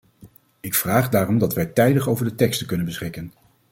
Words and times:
Ik 0.59 0.73
vraag 0.75 1.09
daarom 1.09 1.37
dat 1.37 1.53
wij 1.53 1.65
tijdig 1.65 2.07
over 2.07 2.25
de 2.25 2.35
teksten 2.35 2.67
kunnen 2.67 2.85
beschikken. 2.85 3.31